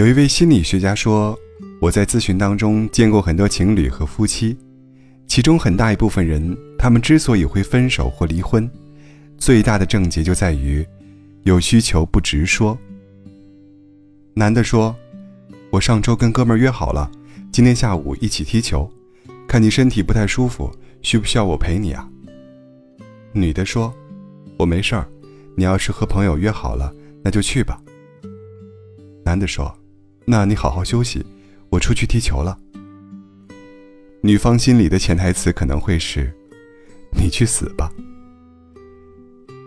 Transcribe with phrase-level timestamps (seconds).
[0.00, 1.38] 有一位心理学家说，
[1.78, 4.56] 我在咨询当中见过很多情侣和夫妻，
[5.26, 8.66] 其中很大一部分人，他们之所以会分手或离婚，
[9.36, 10.82] 最大的症结就在于
[11.42, 12.78] 有需求不直说。
[14.32, 14.96] 男的说
[15.70, 17.10] ：“我上周跟哥们约好了，
[17.52, 18.90] 今天下午一起踢球，
[19.46, 22.08] 看你身体不太舒服，需不需要我陪你啊？”
[23.34, 23.92] 女的说
[24.56, 25.06] ：“我没事儿，
[25.54, 26.90] 你要是和朋友约好了，
[27.22, 27.78] 那就去吧。”
[29.26, 29.70] 男的说。
[30.24, 31.24] 那你好好休息，
[31.70, 32.56] 我出去踢球了。
[34.22, 36.32] 女方心里的潜台词可能会是
[37.16, 37.90] ：“你去死吧。”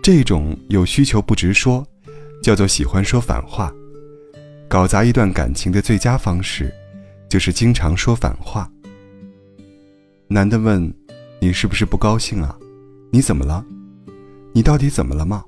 [0.02, 1.86] 这种有需求不直说，
[2.42, 3.74] 叫做喜欢说反话。
[4.70, 6.74] 搞砸一段感情的最佳方式，
[7.30, 8.72] 就是经常说反话。
[10.28, 10.94] 男的问
[11.40, 12.56] ：“你是不是不高兴啊？
[13.12, 13.66] 你怎么了？
[14.54, 15.44] 你到底怎么了吗？”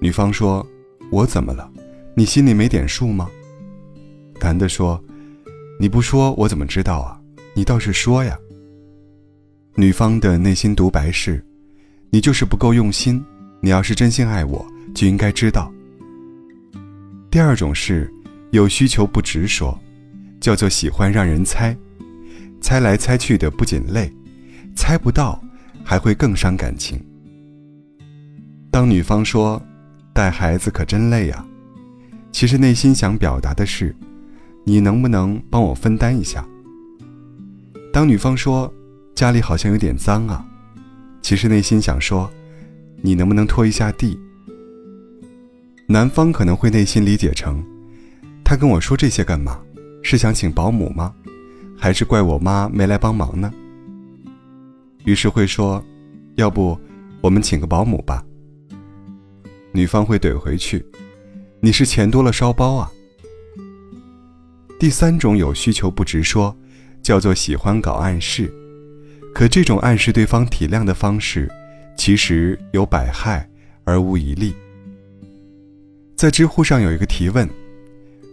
[0.00, 0.66] 女方说
[1.10, 1.70] ：“我怎么了？
[2.14, 3.30] 你心里没点数吗？”
[4.40, 5.02] 男的说
[5.78, 7.20] ：“你不说我怎么知道啊？
[7.54, 8.36] 你倒是说呀。”
[9.76, 11.44] 女方的内心独白是
[12.10, 13.24] ：“你就是不够用心。
[13.60, 15.72] 你要是真心爱我，就应该知道。”
[17.30, 18.12] 第二种是
[18.50, 19.78] 有需求不直说，
[20.40, 21.76] 叫做喜欢让人猜，
[22.60, 24.12] 猜来猜去的不仅累，
[24.74, 25.40] 猜不到
[25.84, 27.00] 还会更伤感情。
[28.70, 29.62] 当女方说
[30.12, 31.46] ：“带孩子可真累呀。”
[32.32, 33.94] 其实内心想表达的是。
[34.64, 36.46] 你能不能帮我分担一下？
[37.92, 38.72] 当女方说
[39.14, 40.44] 家里好像有点脏啊，
[41.22, 42.30] 其实内心想说，
[43.02, 44.18] 你能不能拖一下地？
[45.86, 47.64] 男方可能会内心理解成，
[48.44, 49.60] 他跟我说这些干嘛？
[50.02, 51.14] 是想请保姆吗？
[51.76, 53.52] 还是怪我妈没来帮忙呢？
[55.04, 55.82] 于是会说，
[56.36, 56.78] 要不
[57.20, 58.24] 我们请个保姆吧？
[59.72, 60.84] 女方会怼回去，
[61.60, 62.90] 你是钱多了烧包啊？
[64.80, 66.56] 第三种有需求不直说，
[67.02, 68.50] 叫做喜欢搞暗示。
[69.34, 71.50] 可这种暗示对方体谅的方式，
[71.98, 73.46] 其实有百害
[73.84, 74.54] 而无一利。
[76.16, 77.46] 在知乎上有一个提问：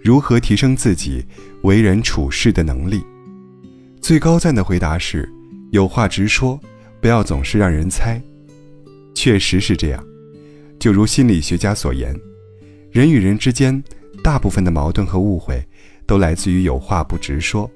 [0.02, 1.22] 如何提升自己
[1.64, 3.04] 为人处事的能力？
[4.00, 5.30] 最高赞的回答是：
[5.72, 6.58] 有话直说，
[7.02, 8.22] 不要总是让人猜。
[9.14, 10.02] 确实是这样。
[10.80, 12.18] 就如心理学家所言，
[12.90, 13.84] 人与人之间
[14.24, 15.62] 大部分的矛盾和误会。
[16.08, 17.70] 都来自于有话不直说，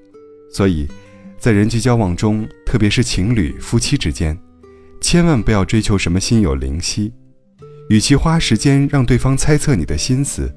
[0.49, 0.87] 所以，
[1.37, 4.35] 在人际交往中，特别是情侣、夫妻之间，
[5.01, 7.13] 千万不要追求什么心有灵犀。
[7.89, 10.49] 与其花时间让对方猜测你的心思，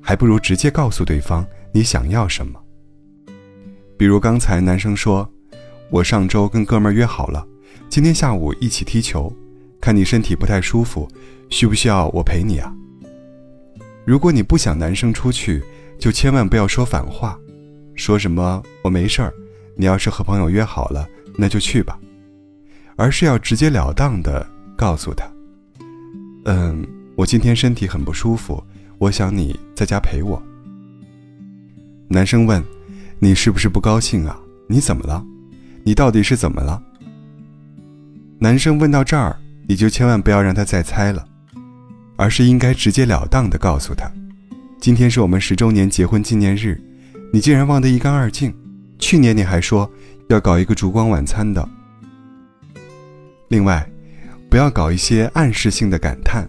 [0.00, 2.58] 还不如直接告诉对方你想要什么。
[3.98, 5.30] 比如刚才男生说
[5.90, 7.46] ：“我上周跟哥们儿约好了，
[7.90, 9.30] 今天下午一起踢球，
[9.78, 11.06] 看你身体不太舒服，
[11.50, 12.72] 需不需要我陪你啊？”
[14.06, 15.62] 如果你不想男生出去，
[16.00, 17.38] 就千万不要说反话，
[17.94, 19.32] 说什么我没事儿，
[19.76, 21.06] 你要是和朋友约好了，
[21.36, 21.98] 那就去吧，
[22.96, 24.44] 而是要直截了当的
[24.74, 25.30] 告诉他，
[26.46, 28.64] 嗯，我今天身体很不舒服，
[28.96, 30.42] 我想你在家陪我。
[32.08, 32.64] 男生问，
[33.18, 34.40] 你是不是不高兴啊？
[34.66, 35.22] 你怎么了？
[35.84, 36.82] 你到底是怎么了？
[38.38, 39.36] 男生问到这儿，
[39.68, 41.22] 你就千万不要让他再猜了，
[42.16, 44.10] 而是应该直截了当的告诉他。
[44.80, 46.80] 今天是我们十周年结婚纪念日，
[47.34, 48.50] 你竟然忘得一干二净。
[48.98, 49.90] 去年你还说
[50.28, 51.68] 要搞一个烛光晚餐的。
[53.48, 53.86] 另外，
[54.48, 56.48] 不要搞一些暗示性的感叹，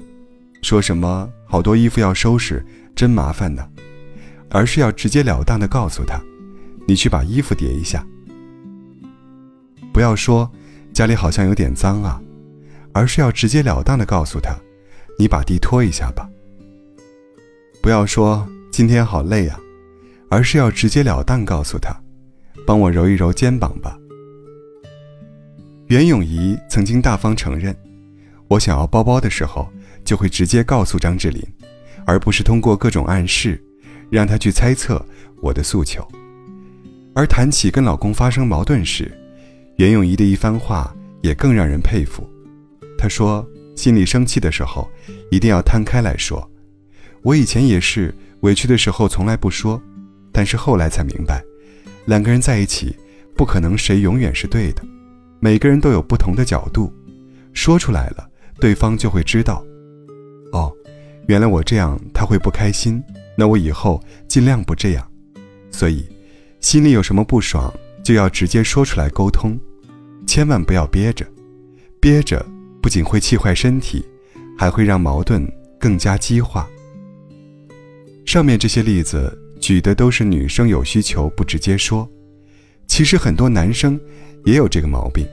[0.62, 2.66] 说什么好多衣服要收拾，
[2.96, 3.68] 真麻烦呢，
[4.50, 6.18] 而是要直截了当的告诉他，
[6.88, 8.02] 你去把衣服叠一下。
[9.92, 10.50] 不要说
[10.94, 12.22] 家里好像有点脏啊，
[12.94, 14.56] 而是要直截了当的告诉他，
[15.20, 16.30] 你把地拖一下吧。
[17.82, 19.60] 不要说今天好累啊，
[20.30, 21.92] 而是要直截了当告诉他
[22.66, 23.98] ：“帮我揉一揉肩膀吧。”
[25.90, 27.76] 袁咏仪曾经大方承认，
[28.48, 29.68] 我想要包包的时候，
[30.06, 31.44] 就会直接告诉张智霖，
[32.06, 33.60] 而不是通过各种暗示，
[34.12, 35.04] 让他去猜测
[35.42, 36.08] 我的诉求。
[37.16, 39.12] 而谈起跟老公发生矛盾时，
[39.78, 42.30] 袁咏仪的一番话也更让人佩服。
[42.96, 43.44] 她说
[43.76, 44.88] ：“心里生气的时候，
[45.32, 46.48] 一定要摊开来说。”
[47.24, 49.82] 我以前也是委屈的时候从来不说，
[50.32, 51.44] 但是后来才明白，
[52.06, 52.96] 两个人在一起
[53.36, 54.82] 不可能谁永远是对的，
[55.40, 56.92] 每个人都有不同的角度，
[57.54, 58.28] 说出来了，
[58.60, 59.64] 对方就会知道。
[60.52, 60.72] 哦，
[61.28, 63.02] 原来我这样他会不开心，
[63.38, 65.08] 那我以后尽量不这样。
[65.72, 66.06] 所以，
[66.60, 67.72] 心里有什么不爽
[68.04, 69.58] 就要直接说出来沟通，
[70.26, 71.26] 千万不要憋着，
[72.00, 72.44] 憋着
[72.82, 74.04] 不仅会气坏身体，
[74.58, 75.48] 还会让矛盾
[75.80, 76.68] 更加激化。
[78.32, 82.10] 上面这些例子举的都是女生有需求不直接说，
[82.88, 84.00] 其实很多男生
[84.46, 85.28] 也有这个毛病，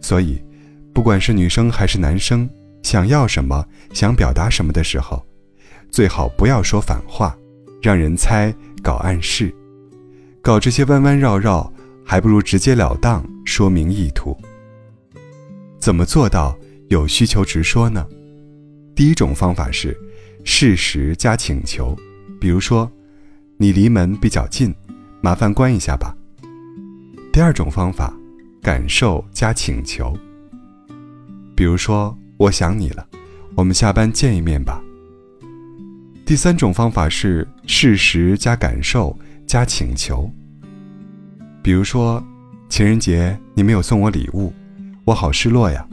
[0.00, 0.42] 所以，
[0.92, 2.50] 不管是女生还是男生，
[2.82, 5.24] 想要什么、想表达什么的时候，
[5.92, 7.38] 最好不要说反话，
[7.80, 9.54] 让人猜、搞暗示，
[10.42, 11.72] 搞这些弯弯绕绕，
[12.04, 14.36] 还不如直截了当说明意图。
[15.78, 16.58] 怎么做到
[16.88, 18.04] 有需求直说呢？
[18.96, 19.96] 第一种方法是
[20.44, 21.96] 事实加请求，
[22.40, 22.90] 比如说。
[23.62, 24.74] 你离门比较近，
[25.20, 26.16] 麻烦关一下吧。
[27.30, 28.10] 第二种方法，
[28.62, 30.16] 感受加请求。
[31.54, 33.06] 比如说，我想你了，
[33.54, 34.82] 我们下班见一面吧。
[36.24, 39.14] 第三种方法是事实加感受
[39.46, 40.26] 加请求。
[41.62, 42.24] 比如说，
[42.70, 44.54] 情人节你没有送我礼物，
[45.04, 45.86] 我好失落呀。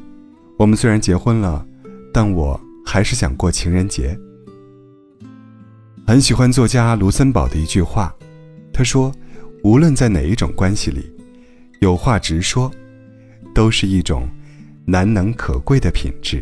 [0.57, 1.65] 我们虽然结婚了，
[2.13, 4.17] 但我还是想过情人节。
[6.07, 8.15] 很喜欢作家卢森堡的一句话，
[8.71, 9.11] 他说
[9.61, 11.13] ：“无论在哪一种关系里，
[11.81, 12.71] 有话直说，
[13.53, 14.25] 都是一种
[14.85, 16.41] 难能可贵的品质。”